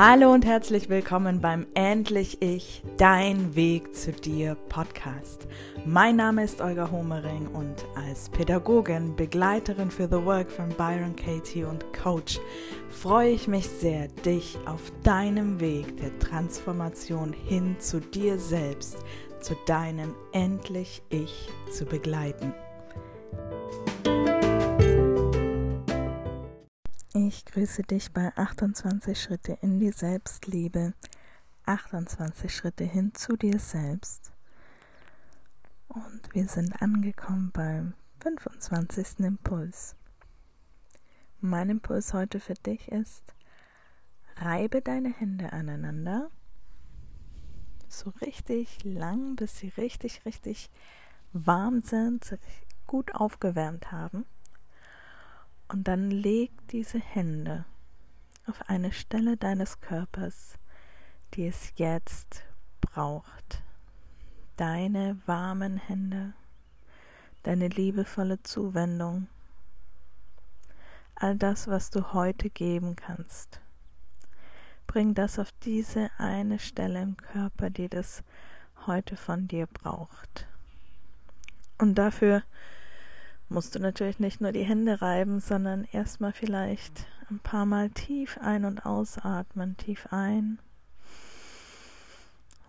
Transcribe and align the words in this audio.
Hallo 0.00 0.32
und 0.32 0.46
herzlich 0.46 0.88
willkommen 0.88 1.40
beim 1.40 1.66
Endlich 1.74 2.40
Ich, 2.40 2.84
dein 2.98 3.56
Weg 3.56 3.96
zu 3.96 4.12
dir 4.12 4.54
Podcast. 4.68 5.48
Mein 5.84 6.14
Name 6.14 6.44
ist 6.44 6.60
Olga 6.60 6.88
Homering 6.92 7.48
und 7.48 7.84
als 7.96 8.28
Pädagogin, 8.28 9.16
Begleiterin 9.16 9.90
für 9.90 10.06
The 10.06 10.24
Work 10.24 10.52
von 10.52 10.68
Byron 10.68 11.16
Katie 11.16 11.64
und 11.64 11.84
Coach 11.92 12.38
freue 12.90 13.30
ich 13.30 13.48
mich 13.48 13.68
sehr, 13.68 14.06
dich 14.24 14.56
auf 14.66 14.92
deinem 15.02 15.58
Weg 15.58 15.96
der 15.96 16.16
Transformation 16.20 17.32
hin 17.32 17.74
zu 17.80 18.00
dir 18.00 18.38
selbst, 18.38 18.98
zu 19.40 19.56
deinem 19.66 20.14
Endlich 20.30 21.02
Ich 21.08 21.48
zu 21.72 21.84
begleiten. 21.84 22.54
Ich 27.14 27.46
grüße 27.46 27.84
dich 27.84 28.12
bei 28.12 28.36
28 28.36 29.18
Schritte 29.18 29.58
in 29.62 29.80
die 29.80 29.92
Selbstliebe, 29.92 30.92
28 31.64 32.54
Schritte 32.54 32.84
hin 32.84 33.14
zu 33.14 33.34
dir 33.34 33.58
selbst. 33.58 34.30
Und 35.88 36.20
wir 36.34 36.46
sind 36.48 36.82
angekommen 36.82 37.50
beim 37.50 37.94
25. 38.20 39.20
Impuls. 39.20 39.96
Mein 41.40 41.70
Impuls 41.70 42.12
heute 42.12 42.40
für 42.40 42.52
dich 42.52 42.88
ist, 42.88 43.34
reibe 44.36 44.82
deine 44.82 45.08
Hände 45.10 45.54
aneinander, 45.54 46.30
so 47.88 48.10
richtig 48.20 48.84
lang, 48.84 49.34
bis 49.34 49.56
sie 49.56 49.68
richtig, 49.68 50.26
richtig 50.26 50.68
warm 51.32 51.80
sind, 51.80 52.24
sich 52.24 52.40
gut 52.86 53.14
aufgewärmt 53.14 53.92
haben. 53.92 54.26
Und 55.68 55.84
dann 55.86 56.10
leg 56.10 56.50
diese 56.68 56.98
Hände 56.98 57.66
auf 58.46 58.68
eine 58.68 58.90
Stelle 58.90 59.36
deines 59.36 59.80
Körpers, 59.80 60.54
die 61.34 61.46
es 61.46 61.72
jetzt 61.76 62.42
braucht. 62.80 63.62
Deine 64.56 65.18
warmen 65.26 65.76
Hände, 65.76 66.32
deine 67.42 67.68
liebevolle 67.68 68.42
Zuwendung, 68.42 69.28
all 71.14 71.36
das, 71.36 71.68
was 71.68 71.90
du 71.90 72.12
heute 72.12 72.48
geben 72.48 72.96
kannst. 72.96 73.60
Bring 74.86 75.14
das 75.14 75.38
auf 75.38 75.52
diese 75.62 76.10
eine 76.16 76.58
Stelle 76.58 77.02
im 77.02 77.16
Körper, 77.18 77.68
die 77.68 77.88
das 77.88 78.24
heute 78.86 79.16
von 79.16 79.46
dir 79.46 79.66
braucht. 79.66 80.46
Und 81.76 81.96
dafür 81.96 82.42
musst 83.48 83.74
du 83.74 83.78
natürlich 83.78 84.18
nicht 84.18 84.40
nur 84.40 84.52
die 84.52 84.64
Hände 84.64 85.00
reiben, 85.00 85.40
sondern 85.40 85.84
erstmal 85.84 86.32
vielleicht 86.32 87.06
ein 87.30 87.38
paar 87.38 87.66
Mal 87.66 87.90
tief 87.90 88.38
ein- 88.40 88.64
und 88.64 88.84
ausatmen. 88.84 89.76
Tief 89.76 90.08
ein 90.10 90.58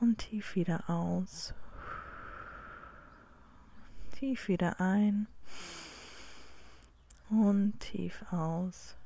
und 0.00 0.18
tief 0.18 0.54
wieder 0.54 0.88
aus. 0.88 1.54
Tief 4.12 4.48
wieder 4.48 4.80
ein 4.80 5.26
und 7.30 7.78
tief 7.80 8.24
aus. 8.32 8.96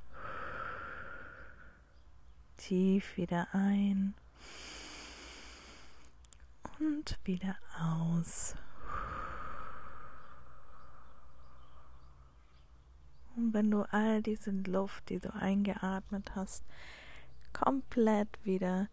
Tief 2.57 3.17
wieder 3.17 3.49
ein 3.53 4.15
und 6.79 7.19
wieder 7.25 7.57
aus. 7.79 8.55
Und 13.37 13.55
wenn 13.55 13.71
du 13.71 13.83
all 13.91 14.23
diese 14.23 14.51
Luft, 14.51 15.09
die 15.09 15.19
du 15.19 15.33
eingeatmet 15.35 16.35
hast, 16.35 16.65
komplett 17.53 18.29
wieder 18.45 18.89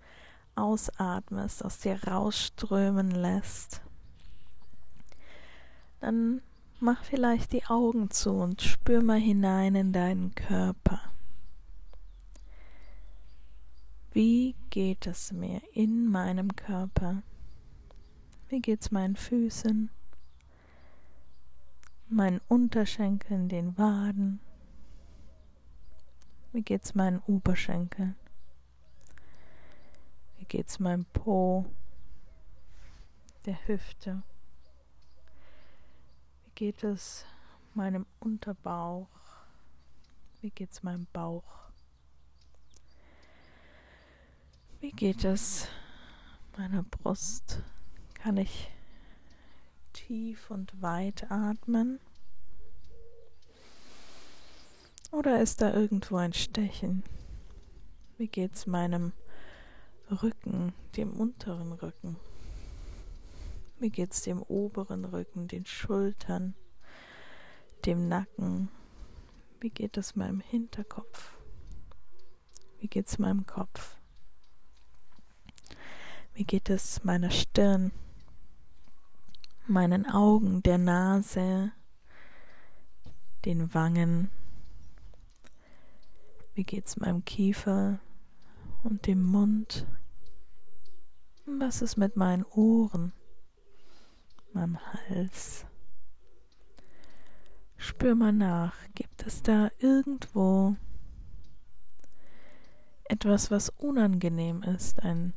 ausatmest, 0.56 1.64
aus 1.64 1.80
dir 1.80 2.04
rausströmen 2.04 3.12
lässt, 3.12 3.82
dann 6.00 6.42
mach 6.80 7.04
vielleicht 7.04 7.52
die 7.52 7.66
Augen 7.66 8.10
zu 8.10 8.32
und 8.32 8.62
spür 8.62 9.02
mal 9.02 9.20
hinein 9.20 9.76
in 9.76 9.92
deinen 9.94 10.34
Körper. 10.36 11.02
Wie 14.12 14.56
geht 14.70 15.06
es 15.06 15.32
mir 15.32 15.62
in 15.74 16.10
meinem 16.10 16.56
Körper? 16.56 17.22
Wie 18.48 18.60
geht's 18.60 18.92
meinen 18.92 19.16
Füßen? 19.16 19.92
Meinen 22.12 22.42
Unterschenkeln, 22.48 23.50
den 23.50 23.78
Waden. 23.78 24.40
Wie 26.52 26.62
geht's 26.62 26.96
meinen 26.96 27.20
Oberschenkeln? 27.20 28.16
Wie 30.38 30.46
geht's 30.46 30.80
meinem 30.80 31.06
Po, 31.06 31.66
der 33.46 33.68
Hüfte? 33.68 34.24
Wie 36.44 36.52
geht 36.56 36.84
es 36.84 37.26
meinem 37.74 38.06
Unterbauch? 38.20 39.08
Wie 40.42 40.50
geht's 40.50 40.82
meinem 40.84 41.06
Bauch? 41.14 41.70
Wie 44.80 44.92
geht 44.92 45.24
es 45.26 45.68
meiner 46.58 46.84
Brust? 46.84 47.62
Kann 48.14 48.38
ich 48.38 48.72
tief 50.00 50.50
und 50.50 50.82
weit 50.82 51.30
atmen? 51.30 52.00
Oder 55.12 55.42
ist 55.42 55.62
da 55.62 55.74
irgendwo 55.74 56.18
ein 56.18 56.34
Stechen? 56.34 57.04
Wie 58.18 58.28
geht's 58.28 58.66
meinem 58.66 59.12
Rücken, 60.10 60.74
dem 60.96 61.14
unteren 61.14 61.74
Rücken? 61.74 62.18
Wie 63.80 63.90
geht's 63.90 64.22
dem 64.22 64.42
oberen 64.44 65.06
Rücken, 65.06 65.48
den 65.48 65.66
Schultern, 65.66 66.56
dem 67.86 68.08
Nacken? 68.08 68.70
Wie 69.60 69.70
geht 69.70 69.98
es 69.98 70.16
meinem 70.16 70.40
Hinterkopf? 70.40 71.34
Wie 72.80 72.88
geht's 72.88 73.20
meinem 73.20 73.46
Kopf? 73.46 73.98
Wie 76.34 76.46
geht 76.46 76.70
es 76.70 77.04
meiner 77.04 77.32
Stirn? 77.32 77.92
Meinen 79.70 80.06
Augen, 80.06 80.64
der 80.64 80.78
Nase, 80.78 81.72
den 83.46 83.74
Wangen. 83.74 84.30
Wie 86.54 86.64
geht's 86.64 86.98
meinem 86.98 87.24
Kiefer 87.24 88.00
und 88.84 89.08
dem 89.08 89.24
Mund? 89.24 89.86
Was 91.46 91.82
ist 91.82 91.98
mit 91.98 92.16
meinen 92.16 92.44
Ohren, 92.44 93.14
meinem 94.54 94.78
Hals? 94.80 95.66
Spür 97.78 98.16
mal 98.16 98.34
nach, 98.34 98.76
gibt 98.94 99.26
es 99.26 99.42
da 99.42 99.72
irgendwo 99.80 100.76
etwas, 103.06 103.50
was 103.50 103.70
unangenehm 103.70 104.64
ist, 104.64 105.02
ein 105.02 105.34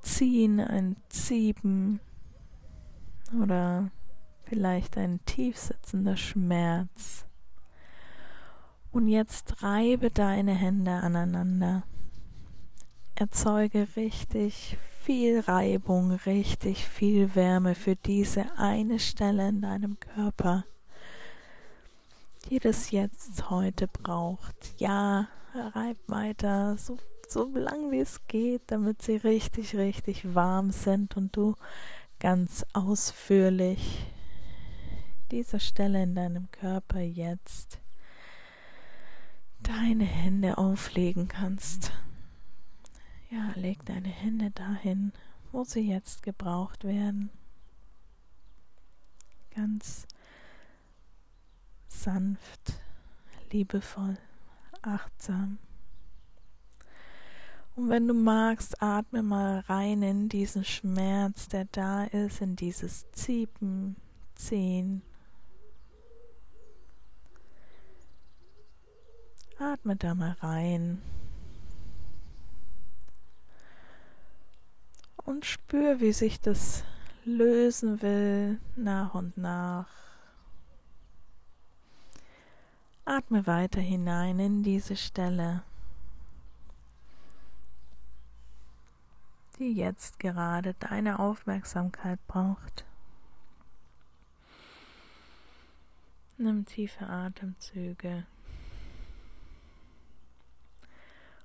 Ziehen, 0.00 0.60
ein 0.60 0.96
Zieben, 1.08 2.00
oder 3.32 3.90
vielleicht 4.44 4.96
ein 4.96 5.20
tiefsitzender 5.24 6.16
Schmerz. 6.16 7.24
Und 8.92 9.08
jetzt 9.08 9.62
reibe 9.62 10.10
deine 10.10 10.54
Hände 10.54 10.92
aneinander. 10.92 11.82
Erzeuge 13.14 13.88
richtig 13.96 14.78
viel 15.02 15.40
Reibung, 15.40 16.12
richtig 16.12 16.86
viel 16.86 17.34
Wärme 17.34 17.74
für 17.74 17.96
diese 17.96 18.46
eine 18.58 18.98
Stelle 18.98 19.48
in 19.48 19.60
deinem 19.60 20.00
Körper, 20.00 20.64
die 22.48 22.58
das 22.58 22.90
jetzt 22.90 23.50
heute 23.50 23.86
braucht. 23.86 24.56
Ja, 24.78 25.28
reib 25.54 25.96
weiter, 26.06 26.76
so, 26.76 26.96
so 27.28 27.48
lang 27.54 27.90
wie 27.90 28.00
es 28.00 28.26
geht, 28.26 28.62
damit 28.66 29.02
sie 29.02 29.16
richtig, 29.16 29.76
richtig 29.76 30.34
warm 30.34 30.70
sind 30.70 31.16
und 31.16 31.36
du 31.36 31.54
ganz 32.18 32.64
ausführlich 32.72 34.06
dieser 35.30 35.60
Stelle 35.60 36.02
in 36.02 36.14
deinem 36.14 36.50
Körper 36.50 37.00
jetzt 37.00 37.80
deine 39.60 40.04
Hände 40.04 40.58
auflegen 40.58 41.28
kannst. 41.28 41.92
Ja, 43.30 43.52
leg 43.56 43.84
deine 43.84 44.08
Hände 44.08 44.50
dahin, 44.50 45.12
wo 45.52 45.64
sie 45.64 45.88
jetzt 45.88 46.22
gebraucht 46.22 46.84
werden. 46.84 47.30
Ganz 49.54 50.06
sanft, 51.88 52.74
liebevoll, 53.50 54.16
achtsam. 54.82 55.58
Und 57.76 57.90
wenn 57.90 58.08
du 58.08 58.14
magst, 58.14 58.82
atme 58.82 59.22
mal 59.22 59.60
rein 59.60 60.02
in 60.02 60.30
diesen 60.30 60.64
Schmerz, 60.64 61.46
der 61.48 61.66
da 61.66 62.04
ist, 62.04 62.40
in 62.40 62.56
dieses 62.56 63.10
Ziepen, 63.12 63.96
Ziehen. 64.34 65.02
Atme 69.58 69.96
da 69.96 70.14
mal 70.14 70.36
rein. 70.40 71.02
Und 75.16 75.44
spür, 75.44 76.00
wie 76.00 76.12
sich 76.12 76.40
das 76.40 76.82
lösen 77.24 78.00
will, 78.00 78.58
nach 78.76 79.14
und 79.14 79.36
nach. 79.36 79.88
Atme 83.04 83.46
weiter 83.46 83.80
hinein 83.80 84.38
in 84.38 84.62
diese 84.62 84.96
Stelle, 84.96 85.62
die 89.58 89.72
jetzt 89.72 90.18
gerade 90.18 90.74
deine 90.74 91.18
Aufmerksamkeit 91.18 92.18
braucht. 92.26 92.84
Nimm 96.38 96.66
tiefe 96.66 97.06
Atemzüge 97.06 98.26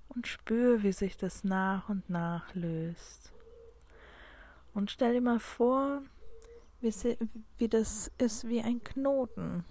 und 0.09 0.27
spür, 0.27 0.83
wie 0.83 0.91
sich 0.91 1.15
das 1.15 1.43
nach 1.43 1.87
und 1.87 2.09
nach 2.09 2.53
löst. 2.53 3.31
Und 4.73 4.91
stell 4.91 5.13
dir 5.13 5.21
mal 5.21 5.39
vor, 5.39 6.01
wie, 6.81 6.91
sie, 6.91 7.17
wie 7.57 7.69
das 7.69 8.11
ist 8.17 8.47
wie 8.47 8.61
ein 8.61 8.83
Knoten, 8.83 9.63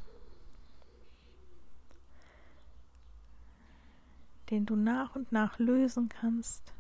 den 4.51 4.67
du 4.67 4.77
nach 4.77 5.15
und 5.15 5.33
nach 5.33 5.59
lösen 5.59 6.09
kannst, 6.09 6.73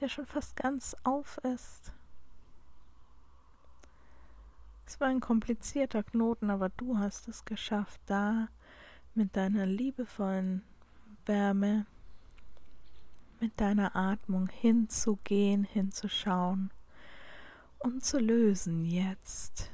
der 0.00 0.08
schon 0.08 0.26
fast 0.26 0.56
ganz 0.56 0.96
auf 1.04 1.38
ist. 1.38 1.92
Es 4.86 5.00
war 5.00 5.08
ein 5.08 5.20
komplizierter 5.20 6.02
Knoten, 6.02 6.50
aber 6.50 6.68
du 6.68 6.98
hast 6.98 7.28
es 7.28 7.44
geschafft, 7.44 8.00
da 8.06 8.48
mit 9.14 9.36
deiner 9.36 9.66
liebevollen 9.66 10.62
Wärme, 11.24 11.86
mit 13.40 13.60
deiner 13.60 13.96
Atmung 13.96 14.48
hinzugehen, 14.48 15.64
hinzuschauen 15.64 16.70
und 17.78 18.04
zu 18.04 18.18
lösen 18.18 18.84
jetzt. 18.84 19.70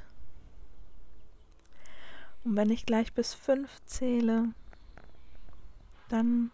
Und 2.45 2.57
wenn 2.57 2.71
ich 2.71 2.87
gleich 2.87 3.13
bis 3.13 3.35
fünf 3.35 3.85
zähle, 3.85 4.55
dann 6.09 6.51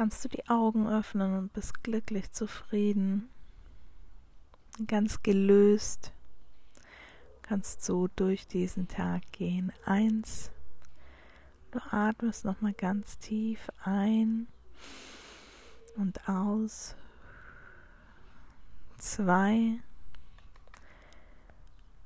kannst 0.00 0.24
du 0.24 0.30
die 0.30 0.48
Augen 0.48 0.88
öffnen 0.88 1.36
und 1.36 1.52
bist 1.52 1.84
glücklich 1.84 2.30
zufrieden, 2.30 3.28
ganz 4.86 5.22
gelöst 5.22 6.14
kannst 7.42 7.84
so 7.84 8.08
durch 8.16 8.46
diesen 8.46 8.88
Tag 8.88 9.30
gehen. 9.30 9.74
Eins, 9.84 10.50
du 11.70 11.80
atmest 11.90 12.46
nochmal 12.46 12.72
ganz 12.72 13.18
tief 13.18 13.68
ein 13.84 14.46
und 15.96 16.26
aus. 16.26 16.96
Zwei, 18.96 19.82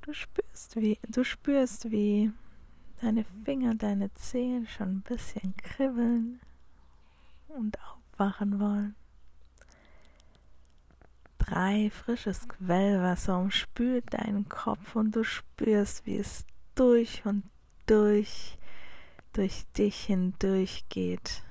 du 0.01 0.11
spürst, 0.11 0.75
wie, 0.75 0.99
du 1.07 1.23
spürst, 1.23 1.91
wie 1.91 2.33
deine 2.99 3.23
Finger, 3.45 3.73
deine 3.73 4.13
Zehen 4.15 4.67
schon 4.67 4.97
ein 4.97 5.01
bisschen 5.01 5.55
kribbeln 5.55 6.41
und 7.57 7.77
aufwachen 7.79 8.59
wollen 8.59 8.95
drei 11.45 11.91
frisches 11.91 12.47
Quellwasser 12.47 13.37
umspült 13.37 14.13
deinen 14.13 14.49
Kopf 14.49 14.95
und 14.95 15.15
du 15.15 15.23
spürst, 15.23 16.05
wie 16.05 16.17
es 16.17 16.45
durch 16.73 17.25
und 17.25 17.43
durch, 17.85 18.57
durch 19.33 19.65
dich 19.77 20.05
hindurch 20.05 20.85
geht, 20.89 21.43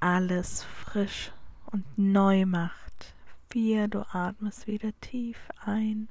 alles 0.00 0.62
frisch 0.62 1.32
und 1.66 1.84
neu 1.98 2.46
macht. 2.46 3.14
Vier, 3.50 3.88
du 3.88 4.00
atmest 4.14 4.66
wieder 4.66 4.90
tief 5.00 5.38
ein 5.64 6.08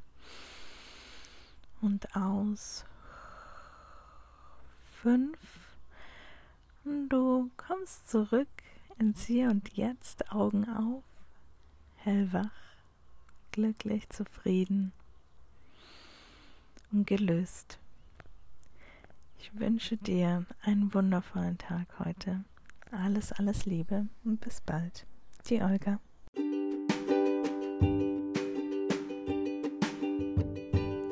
und 1.81 2.15
aus. 2.15 2.85
Fünf, 5.01 5.37
und 6.83 7.09
du 7.09 7.49
kommst 7.57 8.09
zurück 8.09 8.47
ins 8.99 9.25
Hier 9.25 9.49
und 9.49 9.75
Jetzt, 9.75 10.31
Augen 10.31 10.67
auf, 10.69 11.03
hellwach 11.97 12.51
glücklich, 13.55 14.09
zufrieden 14.09 14.91
und 16.91 17.07
gelöst. 17.07 17.79
Ich 19.39 19.57
wünsche 19.57 19.95
dir 19.95 20.45
einen 20.61 20.93
wundervollen 20.93 21.57
Tag 21.57 21.87
heute. 21.99 22.43
Alles, 22.91 23.31
alles 23.31 23.65
Liebe 23.65 24.07
und 24.25 24.41
bis 24.41 24.59
bald. 24.59 25.05
Die 25.49 25.61
Olga. 25.61 25.99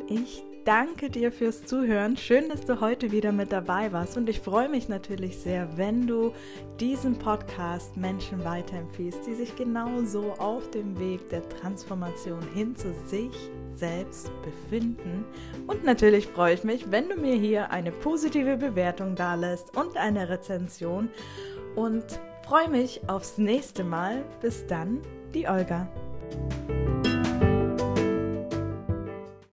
Ich 0.09 0.43
danke 0.65 1.09
dir 1.09 1.31
fürs 1.31 1.65
Zuhören. 1.65 2.17
Schön, 2.17 2.49
dass 2.49 2.61
du 2.61 2.79
heute 2.79 3.11
wieder 3.11 3.31
mit 3.31 3.51
dabei 3.51 3.91
warst. 3.91 4.17
Und 4.17 4.29
ich 4.29 4.39
freue 4.39 4.69
mich 4.69 4.89
natürlich 4.89 5.37
sehr, 5.37 5.77
wenn 5.77 6.07
du 6.07 6.33
diesen 6.79 7.17
Podcast 7.17 7.97
Menschen 7.97 8.43
weiterempfiehlst, 8.43 9.25
die 9.25 9.35
sich 9.35 9.55
genauso 9.55 10.33
auf 10.33 10.69
dem 10.71 10.99
Weg 10.99 11.29
der 11.29 11.47
Transformation 11.49 12.41
hin 12.53 12.75
zu 12.75 12.93
sich 13.05 13.31
selbst 13.75 14.31
befinden. 14.43 15.25
Und 15.67 15.83
natürlich 15.83 16.27
freue 16.27 16.53
ich 16.53 16.63
mich, 16.63 16.91
wenn 16.91 17.09
du 17.09 17.15
mir 17.15 17.35
hier 17.35 17.71
eine 17.71 17.91
positive 17.91 18.57
Bewertung 18.57 19.15
da 19.15 19.35
lässt 19.35 19.75
und 19.75 19.97
eine 19.97 20.29
Rezension. 20.29 21.09
Und 21.75 22.03
freue 22.45 22.69
mich 22.69 23.01
aufs 23.07 23.37
nächste 23.37 23.83
Mal. 23.83 24.23
Bis 24.41 24.65
dann, 24.67 25.01
die 25.33 25.47
Olga. 25.47 25.87